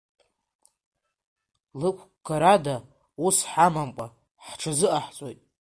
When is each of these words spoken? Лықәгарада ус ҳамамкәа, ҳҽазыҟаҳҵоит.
Лықәгарада 1.79 2.75
ус 3.25 3.37
ҳамамкәа, 3.51 4.07
ҳҽазыҟаҳҵоит. 4.45 5.39